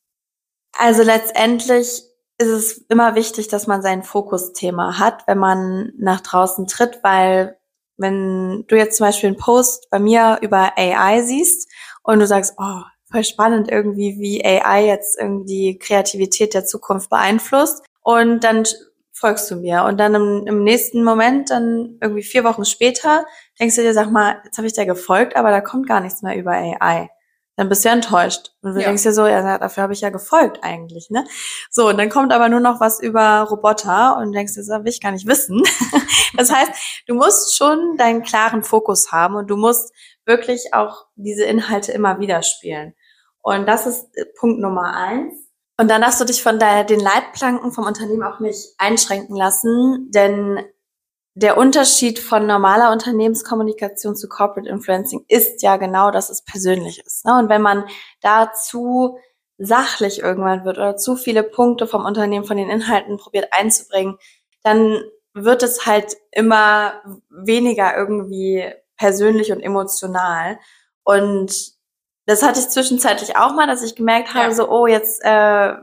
[0.72, 2.04] Also letztendlich
[2.38, 7.58] ist es immer wichtig, dass man sein Fokusthema hat, wenn man nach draußen tritt, weil
[7.98, 11.68] wenn du jetzt zum Beispiel einen Post bei mir über AI siehst
[12.02, 17.10] und du sagst, oh, voll spannend irgendwie, wie AI jetzt irgendwie die Kreativität der Zukunft
[17.10, 18.64] beeinflusst und dann
[19.12, 19.84] folgst du mir.
[19.84, 23.26] Und dann im, im nächsten Moment, dann irgendwie vier Wochen später,
[23.58, 26.22] denkst du dir, sag mal, jetzt habe ich da gefolgt, aber da kommt gar nichts
[26.22, 27.10] mehr über AI.
[27.58, 28.52] Dann bist du enttäuscht.
[28.62, 28.86] Und du ja.
[28.86, 31.24] denkst dir so, ja, dafür habe ich ja gefolgt eigentlich, ne?
[31.72, 34.88] So, und dann kommt aber nur noch was über Roboter und denkst dir, das will
[34.88, 35.64] ich gar nicht wissen.
[36.36, 36.70] das heißt,
[37.08, 39.92] du musst schon deinen klaren Fokus haben und du musst
[40.24, 42.94] wirklich auch diese Inhalte immer wieder spielen.
[43.42, 44.06] Und das ist
[44.38, 45.34] Punkt Nummer eins.
[45.80, 50.12] Und dann darfst du dich von der, den Leitplanken vom Unternehmen auch nicht einschränken lassen,
[50.14, 50.64] denn
[51.38, 57.24] der Unterschied von normaler Unternehmenskommunikation zu Corporate Influencing ist ja genau, dass es persönlich ist.
[57.24, 57.38] Ne?
[57.38, 57.84] Und wenn man
[58.20, 59.18] dazu
[59.56, 64.18] sachlich irgendwann wird oder zu viele Punkte vom Unternehmen, von den Inhalten probiert einzubringen,
[64.64, 65.00] dann
[65.32, 70.58] wird es halt immer weniger irgendwie persönlich und emotional.
[71.04, 71.72] Und
[72.26, 74.54] das hatte ich zwischenzeitlich auch mal, dass ich gemerkt habe, ja.
[74.54, 75.74] so, oh, jetzt äh,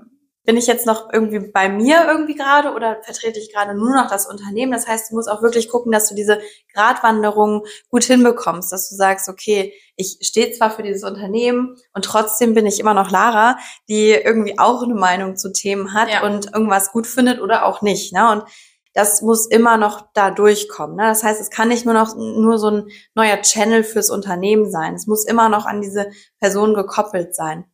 [0.46, 4.10] bin ich jetzt noch irgendwie bei mir irgendwie gerade oder vertrete ich gerade nur noch
[4.10, 4.72] das Unternehmen?
[4.72, 6.40] Das heißt, du musst auch wirklich gucken, dass du diese
[6.74, 12.54] Gratwanderung gut hinbekommst, dass du sagst, okay, ich stehe zwar für dieses Unternehmen und trotzdem
[12.54, 13.58] bin ich immer noch Lara,
[13.90, 16.24] die irgendwie auch eine Meinung zu Themen hat ja.
[16.24, 18.14] und irgendwas gut findet oder auch nicht.
[18.14, 18.32] Ne?
[18.32, 18.44] Und
[18.94, 20.96] das muss immer noch da durchkommen.
[20.96, 21.04] Ne?
[21.04, 24.96] Das heißt, es kann nicht nur noch nur so ein neuer Channel fürs Unternehmen sein.
[24.96, 27.66] Es muss immer noch an diese Person gekoppelt sein.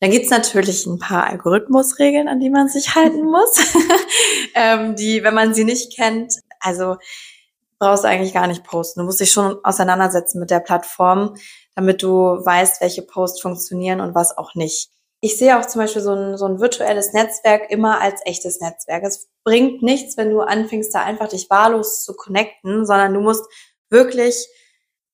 [0.00, 3.74] Dann gibt's natürlich ein paar Algorithmusregeln, an die man sich halten muss,
[4.54, 6.96] ähm, die, wenn man sie nicht kennt, also
[7.78, 9.00] brauchst du eigentlich gar nicht posten.
[9.00, 11.34] Du musst dich schon auseinandersetzen mit der Plattform,
[11.74, 14.90] damit du weißt, welche Posts funktionieren und was auch nicht.
[15.22, 19.04] Ich sehe auch zum Beispiel so ein, so ein virtuelles Netzwerk immer als echtes Netzwerk.
[19.04, 23.44] Es bringt nichts, wenn du anfängst, da einfach dich wahllos zu connecten, sondern du musst
[23.90, 24.46] wirklich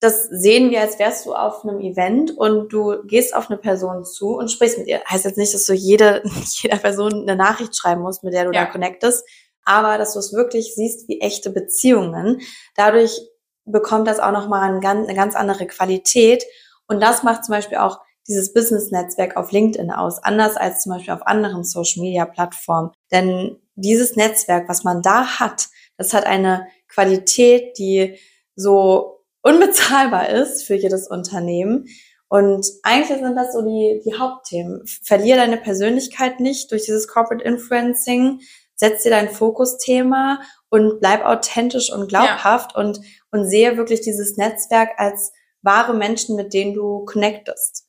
[0.00, 4.04] das sehen wir, als wärst du auf einem Event und du gehst auf eine Person
[4.04, 5.00] zu und sprichst mit ihr.
[5.09, 6.22] Heißt jetzt nicht, dass du jede,
[6.62, 8.66] jeder Person eine Nachricht schreiben musst, mit der du ja.
[8.66, 9.24] da connectest,
[9.64, 12.40] aber dass du es wirklich siehst wie echte Beziehungen.
[12.74, 13.20] Dadurch
[13.64, 16.44] bekommt das auch nochmal ganz, eine ganz andere Qualität.
[16.87, 21.14] Und das macht zum Beispiel auch dieses Business-Netzwerk auf LinkedIn aus, anders als zum Beispiel
[21.14, 22.90] auf anderen Social-Media-Plattformen.
[23.11, 28.18] Denn dieses Netzwerk, was man da hat, das hat eine Qualität, die
[28.54, 29.15] so
[29.46, 31.87] unbezahlbar ist für jedes Unternehmen.
[32.28, 34.85] Und eigentlich sind das so die, die Hauptthemen.
[35.04, 38.40] Verlier deine Persönlichkeit nicht durch dieses Corporate Influencing,
[38.74, 42.80] setz dir dein Fokusthema und bleib authentisch und glaubhaft ja.
[42.80, 45.32] und, und sehe wirklich dieses Netzwerk als
[45.62, 47.87] wahre Menschen, mit denen du connectest.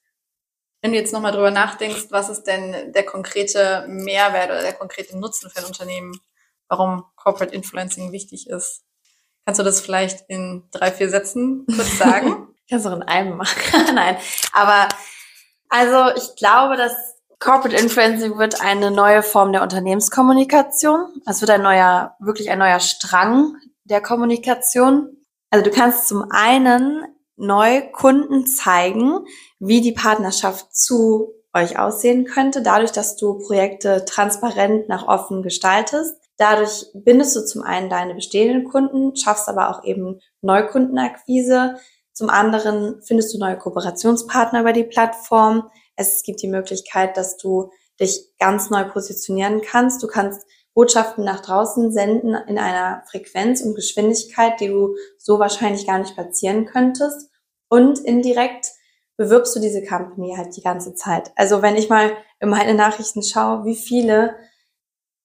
[0.84, 5.18] Wenn du jetzt nochmal drüber nachdenkst, was ist denn der konkrete Mehrwert oder der konkrete
[5.18, 6.22] Nutzen für ein Unternehmen,
[6.68, 8.87] warum Corporate Influencing wichtig ist?
[9.48, 12.50] Kannst du das vielleicht in drei, vier Sätzen kurz sagen?
[12.70, 13.96] Kannst du auch in einem machen.
[13.96, 14.18] Nein.
[14.52, 14.90] Aber
[15.70, 16.92] also ich glaube, dass
[17.40, 21.22] Corporate Influencing wird eine neue Form der Unternehmenskommunikation.
[21.26, 23.56] Es wird ein neuer, wirklich ein neuer Strang
[23.86, 25.16] der Kommunikation.
[25.50, 27.06] Also du kannst zum einen
[27.38, 29.20] neu Kunden zeigen,
[29.60, 36.17] wie die Partnerschaft zu euch aussehen könnte, dadurch, dass du Projekte transparent nach offen gestaltest.
[36.38, 41.78] Dadurch bindest du zum einen deine bestehenden Kunden, schaffst aber auch eben Neukundenakquise.
[42.14, 45.70] Zum anderen findest du neue Kooperationspartner über die Plattform.
[45.96, 50.04] Es gibt die Möglichkeit, dass du dich ganz neu positionieren kannst.
[50.04, 50.46] Du kannst
[50.76, 56.14] Botschaften nach draußen senden in einer Frequenz und Geschwindigkeit, die du so wahrscheinlich gar nicht
[56.14, 57.32] platzieren könntest.
[57.68, 58.68] Und indirekt
[59.18, 61.32] bewirbst du diese Company halt die ganze Zeit.
[61.36, 64.36] Also wenn ich mal in meine Nachrichten schaue, wie viele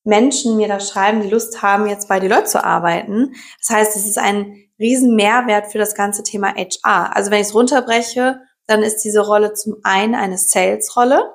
[0.05, 3.35] Menschen mir da schreiben, die Lust haben, jetzt bei Deloitte zu arbeiten.
[3.61, 7.17] Das heißt, es ist ein riesen Mehrwert für das ganze Thema HR.
[7.17, 11.33] Also wenn ich es runterbreche, dann ist diese Rolle zum einen eine Sales-Rolle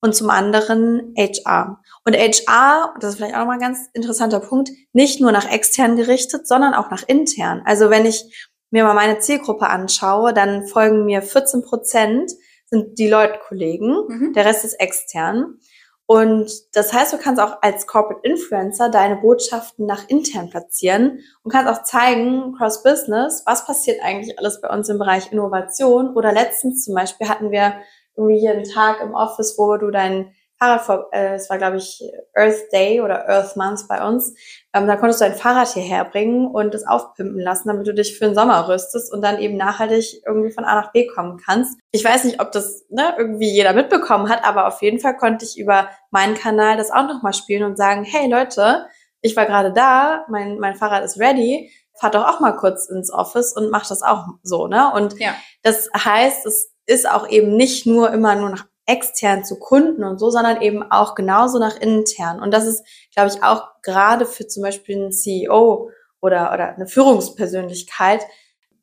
[0.00, 1.80] und zum anderen HR.
[2.04, 5.96] Und HR, das ist vielleicht auch nochmal ein ganz interessanter Punkt, nicht nur nach extern
[5.96, 7.62] gerichtet, sondern auch nach intern.
[7.64, 12.32] Also wenn ich mir mal meine Zielgruppe anschaue, dann folgen mir 14 Prozent
[12.66, 14.32] sind die Leute-Kollegen, mhm.
[14.32, 15.58] der Rest ist extern.
[16.06, 21.52] Und das heißt, du kannst auch als Corporate Influencer deine Botschaften nach intern platzieren und
[21.52, 26.14] kannst auch zeigen, cross Business, was passiert eigentlich alles bei uns im Bereich Innovation.
[26.14, 27.74] Oder letztens zum Beispiel hatten wir
[28.16, 31.78] irgendwie hier einen Tag im Office, wo du dein Fahrrad, vor, äh, es war glaube
[31.78, 32.02] ich
[32.34, 34.34] Earth Day oder Earth Month bei uns,
[34.72, 38.16] ähm, da konntest du dein Fahrrad hierher bringen und es aufpimpen lassen, damit du dich
[38.16, 41.78] für den Sommer rüstest und dann eben nachhaltig irgendwie von A nach B kommen kannst.
[41.90, 45.44] Ich weiß nicht, ob das ne, irgendwie jeder mitbekommen hat, aber auf jeden Fall konnte
[45.44, 48.86] ich über meinen Kanal das auch nochmal spielen und sagen, hey Leute,
[49.20, 53.12] ich war gerade da, mein, mein Fahrrad ist ready, fahrt doch auch mal kurz ins
[53.12, 54.92] Office und macht das auch so, ne?
[54.94, 55.34] Und ja.
[55.62, 60.18] das heißt, es ist auch eben nicht nur immer nur nach extern zu Kunden und
[60.18, 62.40] so, sondern eben auch genauso nach intern.
[62.42, 66.86] Und das ist, glaube ich, auch gerade für zum Beispiel einen CEO oder, oder eine
[66.86, 68.20] Führungspersönlichkeit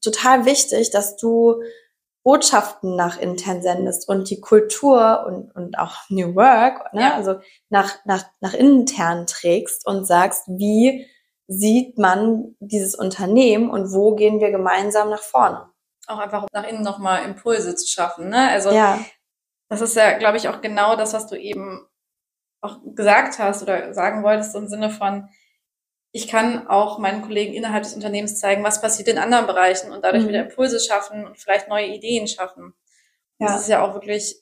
[0.01, 1.61] total wichtig, dass du
[2.23, 7.01] Botschaften nach intern sendest und die Kultur und, und auch New Work, ne?
[7.01, 7.15] Ja.
[7.15, 11.07] also nach, nach, nach intern trägst und sagst, wie
[11.47, 15.69] sieht man dieses Unternehmen und wo gehen wir gemeinsam nach vorne.
[16.07, 18.29] Auch einfach nach innen nochmal Impulse zu schaffen.
[18.29, 18.49] Ne?
[18.49, 18.99] Also ja.
[19.69, 21.85] Das ist ja, glaube ich, auch genau das, was du eben
[22.61, 25.29] auch gesagt hast oder sagen wolltest im Sinne von,
[26.11, 30.03] ich kann auch meinen Kollegen innerhalb des Unternehmens zeigen, was passiert in anderen Bereichen und
[30.03, 30.29] dadurch Mhm.
[30.29, 32.73] wieder Impulse schaffen und vielleicht neue Ideen schaffen.
[33.37, 33.47] Ja.
[33.47, 34.41] Das ist ja auch wirklich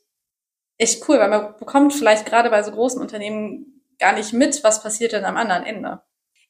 [0.77, 4.81] echt cool, weil man bekommt vielleicht gerade bei so großen Unternehmen gar nicht mit, was
[4.81, 6.01] passiert denn am anderen Ende.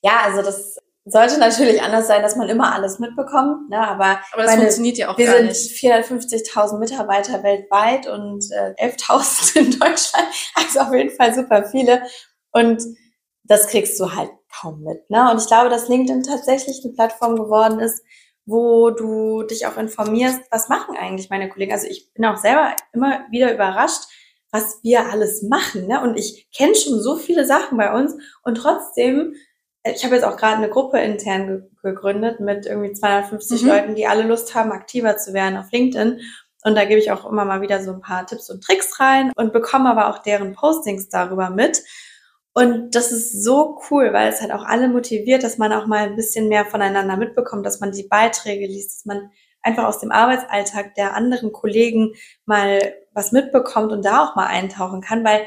[0.03, 0.77] Ja, also das
[1.09, 3.79] sollte natürlich anders sein, dass man immer alles mitbekommt, ne?
[3.79, 5.71] aber Aber das Meine- funktioniert ja auch wir gar sind nicht.
[5.81, 12.01] 450.000 Mitarbeiter weltweit und äh, 11.000 in Deutschland, also auf jeden Fall super viele
[12.51, 12.83] und
[13.43, 14.29] das kriegst du halt
[14.61, 15.09] kaum mit.
[15.09, 15.31] Ne?
[15.31, 18.01] Und ich glaube, dass LinkedIn tatsächlich eine Plattform geworden ist,
[18.45, 21.71] wo du dich auch informierst, was machen eigentlich meine Kollegen.
[21.73, 24.03] Also ich bin auch selber immer wieder überrascht,
[24.51, 25.87] was wir alles machen.
[25.87, 26.01] Ne?
[26.01, 29.33] Und ich kenne schon so viele Sachen bei uns und trotzdem,
[29.95, 33.67] ich habe jetzt auch gerade eine Gruppe intern ge gegründet mit irgendwie 250 Mhm.
[33.69, 36.19] Leuten, die alle Lust haben, aktiver zu werden auf LinkedIn.
[36.63, 39.31] Und da gebe ich auch immer mal wieder so ein paar Tipps und Tricks rein
[39.35, 41.81] und bekomme aber auch deren Postings darüber mit.
[42.53, 45.99] Und das ist so cool, weil es halt auch alle motiviert, dass man auch mal
[45.99, 49.29] ein bisschen mehr voneinander mitbekommt, dass man die Beiträge liest, dass man
[49.61, 52.13] einfach aus dem Arbeitsalltag der anderen Kollegen
[52.45, 55.45] mal was mitbekommt und da auch mal eintauchen kann, weil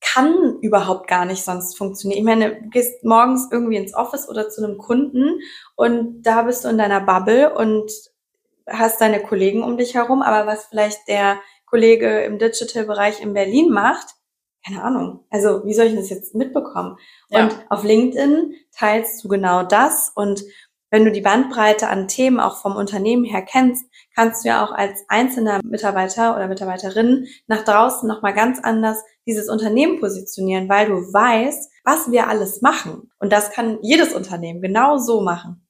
[0.00, 2.18] kann überhaupt gar nicht sonst funktionieren.
[2.18, 5.40] Ich meine, du gehst morgens irgendwie ins Office oder zu einem Kunden
[5.76, 7.90] und da bist du in deiner Bubble und
[8.66, 13.70] hast deine Kollegen um dich herum, aber was vielleicht der Kollege im Digital-Bereich in Berlin
[13.70, 14.14] macht,
[14.66, 15.24] keine Ahnung.
[15.30, 16.96] Also wie soll ich das jetzt mitbekommen?
[17.28, 17.44] Ja.
[17.44, 20.42] Und auf LinkedIn teilst du genau das und
[20.90, 24.72] wenn du die Bandbreite an Themen auch vom Unternehmen her kennst, kannst du ja auch
[24.72, 30.94] als einzelner Mitarbeiter oder Mitarbeiterin nach draußen nochmal ganz anders dieses Unternehmen positionieren, weil du
[30.94, 33.10] weißt, was wir alles machen.
[33.18, 35.66] Und das kann jedes Unternehmen genau so machen.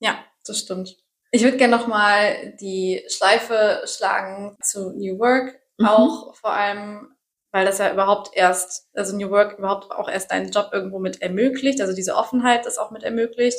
[0.00, 0.96] Ja, das stimmt.
[1.32, 5.86] Ich würde gerne nochmal die Schleife schlagen zu New Work, Mhm.
[5.86, 7.08] auch vor allem,
[7.52, 11.20] weil das ja überhaupt erst, also New Work überhaupt auch erst deinen Job irgendwo mit
[11.20, 13.58] ermöglicht, also diese Offenheit ist auch mit ermöglicht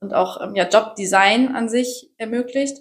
[0.00, 2.78] und auch ähm, ja, Jobdesign an sich ermöglicht.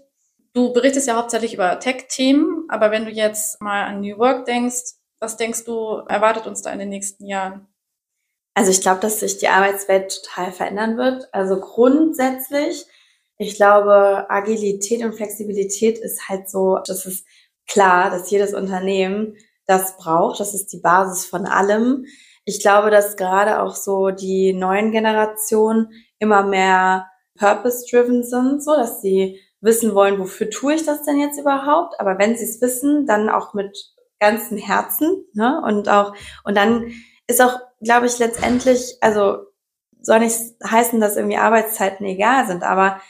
[0.53, 4.95] Du berichtest ja hauptsächlich über Tech-Themen, aber wenn du jetzt mal an New Work denkst,
[5.19, 7.67] was denkst du, erwartet uns da in den nächsten Jahren?
[8.53, 11.31] Also ich glaube, dass sich die Arbeitswelt total verändern wird.
[11.31, 12.85] Also grundsätzlich,
[13.37, 17.25] ich glaube, Agilität und Flexibilität ist halt so, das ist
[17.67, 20.39] klar, dass jedes Unternehmen das braucht.
[20.39, 22.05] Das ist die Basis von allem.
[22.45, 29.01] Ich glaube, dass gerade auch so die neuen Generationen immer mehr purpose-driven sind, so dass
[29.01, 31.99] sie wissen wollen, wofür tue ich das denn jetzt überhaupt?
[31.99, 33.77] Aber wenn sie es wissen, dann auch mit
[34.19, 35.61] ganzem Herzen, ne?
[35.65, 36.91] Und auch, und dann
[37.27, 39.39] ist auch, glaube ich, letztendlich, also
[40.01, 43.01] soll nicht heißen, dass irgendwie Arbeitszeiten egal sind, aber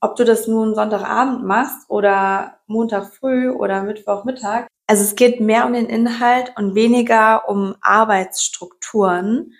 [0.00, 5.64] ob du das nun Sonntagabend machst oder Montag früh oder Mittwochmittag, also es geht mehr
[5.64, 9.52] um den Inhalt und weniger um Arbeitsstrukturen.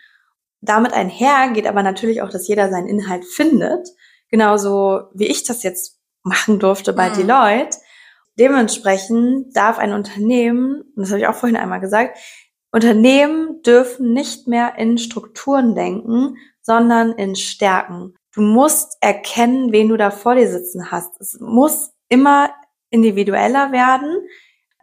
[0.62, 3.88] Damit einher geht aber natürlich auch, dass jeder seinen Inhalt findet,
[4.30, 7.14] genauso wie ich das jetzt machen durfte bei Mhm.
[7.14, 7.78] Deloitte.
[8.38, 12.16] Dementsprechend darf ein Unternehmen, und das habe ich auch vorhin einmal gesagt,
[12.70, 18.14] Unternehmen dürfen nicht mehr in Strukturen denken, sondern in Stärken.
[18.34, 21.20] Du musst erkennen, wen du da vor dir sitzen hast.
[21.20, 22.50] Es muss immer
[22.88, 24.26] individueller werden.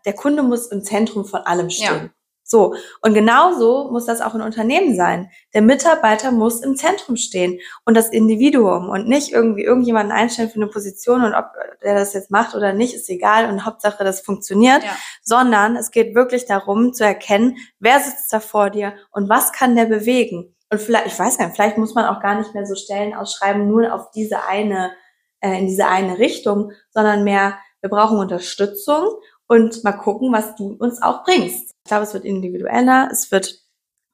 [0.05, 2.03] Der Kunde muss im Zentrum von allem stehen.
[2.03, 2.09] Ja.
[2.51, 2.73] So.
[3.01, 5.29] Und genauso muss das auch in Unternehmen sein.
[5.53, 10.55] Der Mitarbeiter muss im Zentrum stehen und das Individuum und nicht irgendwie irgendjemanden einstellen für
[10.55, 11.45] eine Position und ob
[11.83, 14.89] der das jetzt macht oder nicht, ist egal und Hauptsache das funktioniert Ja.
[15.21, 19.75] sondern es geht wirklich darum zu erkennen, wer sitzt da vor dir und was kann
[19.75, 20.55] der bewegen.
[20.71, 23.13] Und vielleicht, ich weiß gar nicht, vielleicht muss man auch gar nicht mehr so Stellen
[23.13, 24.91] ausschreiben, nur auf diese eine,
[25.41, 29.07] äh, in diese eine Richtung, sondern mehr, wir brauchen Unterstützung
[29.49, 31.75] und mal gucken, was du uns auch bringst.
[31.83, 33.59] Ich glaube, es wird individueller, es wird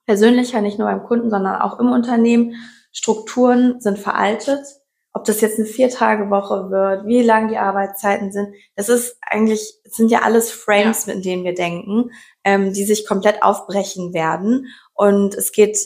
[0.06, 2.54] persönlicher, nicht nur beim Kunden, sondern auch im Unternehmen.
[2.90, 4.64] Strukturen sind veraltet.
[5.12, 9.92] Ob das jetzt eine Viertagewoche wird, wie lang die Arbeitszeiten sind, das ist eigentlich, es
[9.92, 12.10] sind ja alles Frames, mit denen wir denken,
[12.44, 14.68] ähm, die sich komplett aufbrechen werden.
[14.94, 15.78] Und es geht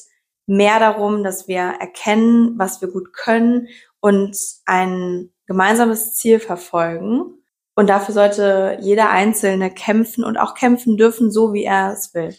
[0.47, 3.69] mehr darum, dass wir erkennen, was wir gut können
[4.01, 7.40] und ein gemeinsames Ziel verfolgen.
[7.81, 12.37] Und dafür sollte jeder Einzelne kämpfen und auch kämpfen dürfen, so wie er es will.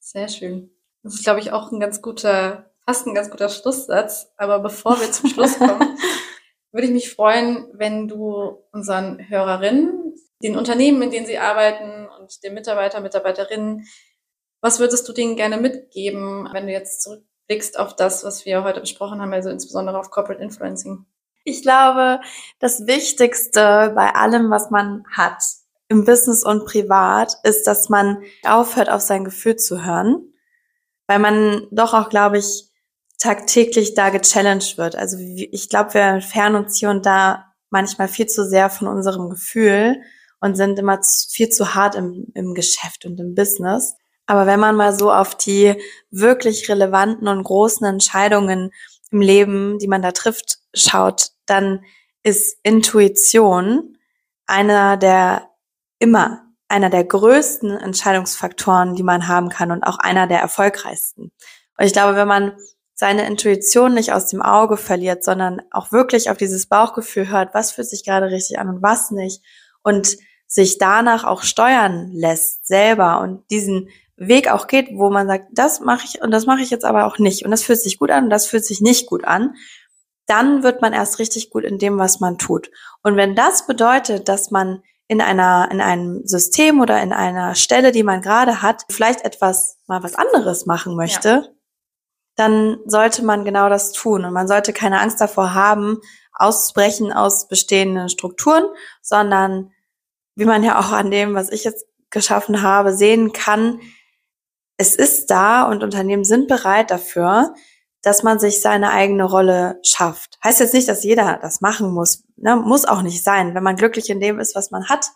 [0.00, 0.70] Sehr schön.
[1.02, 4.34] Das ist, glaube ich, auch ein ganz guter, fast ein ganz guter Schlusssatz.
[4.36, 5.96] Aber bevor wir zum Schluss kommen,
[6.72, 12.44] würde ich mich freuen, wenn du unseren Hörerinnen, den Unternehmen, in denen sie arbeiten und
[12.44, 13.86] den Mitarbeiter, Mitarbeiterinnen,
[14.60, 18.80] was würdest du denen gerne mitgeben, wenn du jetzt zurückblickst auf das, was wir heute
[18.80, 21.06] besprochen haben, also insbesondere auf Corporate Influencing?
[21.48, 22.20] Ich glaube,
[22.58, 25.40] das Wichtigste bei allem, was man hat,
[25.88, 30.34] im Business und privat, ist, dass man aufhört, auf sein Gefühl zu hören.
[31.06, 32.68] Weil man doch auch, glaube ich,
[33.18, 34.96] tagtäglich da gechallenged wird.
[34.96, 39.30] Also ich glaube, wir entfernen uns hier und da manchmal viel zu sehr von unserem
[39.30, 40.02] Gefühl
[40.40, 40.98] und sind immer
[41.30, 43.94] viel zu hart im, im Geschäft und im Business.
[44.26, 45.80] Aber wenn man mal so auf die
[46.10, 48.72] wirklich relevanten und großen Entscheidungen
[49.12, 51.84] im Leben, die man da trifft, schaut, dann
[52.22, 53.96] ist Intuition
[54.46, 55.50] einer der
[55.98, 61.30] immer einer der größten Entscheidungsfaktoren, die man haben kann und auch einer der erfolgreichsten.
[61.78, 62.56] Und ich glaube, wenn man
[62.94, 67.72] seine Intuition nicht aus dem Auge verliert, sondern auch wirklich auf dieses Bauchgefühl hört, was
[67.72, 69.42] fühlt sich gerade richtig an und was nicht
[69.82, 70.16] und
[70.46, 75.80] sich danach auch steuern lässt selber und diesen Weg auch geht, wo man sagt, das
[75.80, 78.10] mache ich und das mache ich jetzt aber auch nicht und das fühlt sich gut
[78.10, 79.54] an und das fühlt sich nicht gut an,
[80.26, 82.70] dann wird man erst richtig gut in dem, was man tut.
[83.02, 87.92] Und wenn das bedeutet, dass man in einer, in einem System oder in einer Stelle,
[87.92, 91.44] die man gerade hat, vielleicht etwas, mal was anderes machen möchte, ja.
[92.34, 94.24] dann sollte man genau das tun.
[94.24, 95.98] Und man sollte keine Angst davor haben,
[96.32, 98.64] auszubrechen aus bestehenden Strukturen,
[99.00, 99.70] sondern
[100.34, 103.80] wie man ja auch an dem, was ich jetzt geschaffen habe, sehen kann,
[104.76, 107.54] es ist da und Unternehmen sind bereit dafür,
[108.02, 110.38] dass man sich seine eigene Rolle schafft.
[110.44, 112.24] Heißt jetzt nicht, dass jeder das machen muss.
[112.36, 112.56] Ne?
[112.56, 113.54] Muss auch nicht sein.
[113.54, 115.06] Wenn man glücklich in dem ist, was man hat,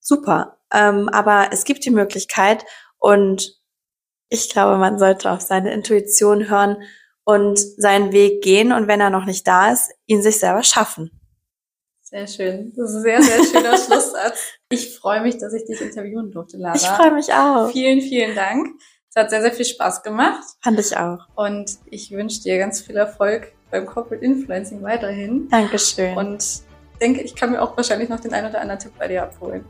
[0.00, 0.58] super.
[0.72, 2.64] Ähm, aber es gibt die Möglichkeit
[2.98, 3.60] und
[4.28, 6.76] ich glaube, man sollte auf seine Intuition hören
[7.24, 11.10] und seinen Weg gehen und wenn er noch nicht da ist, ihn sich selber schaffen.
[12.02, 12.72] Sehr schön.
[12.76, 14.40] Das ist ein sehr, sehr schöner Schlusssatz.
[14.68, 16.76] Ich freue mich, dass ich dich interviewen durfte, Lara.
[16.76, 17.70] Ich freue mich auch.
[17.70, 18.68] Vielen, vielen Dank.
[19.16, 20.42] Es hat sehr, sehr viel Spaß gemacht.
[20.60, 21.20] Fand ich auch.
[21.36, 25.48] Und ich wünsche dir ganz viel Erfolg beim Corporate Influencing weiterhin.
[25.50, 26.16] Dankeschön.
[26.16, 26.44] Und
[27.00, 29.64] denke, ich kann mir auch wahrscheinlich noch den einen oder anderen Tipp bei dir abholen.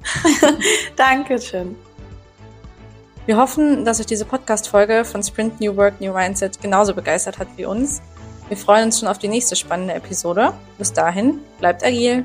[0.97, 1.77] Dankeschön.
[3.27, 7.49] Wir hoffen, dass euch diese Podcast-Folge von Sprint New Work, New Mindset genauso begeistert hat
[7.57, 8.01] wie uns.
[8.49, 10.55] Wir freuen uns schon auf die nächste spannende Episode.
[10.79, 12.25] Bis dahin, bleibt agil.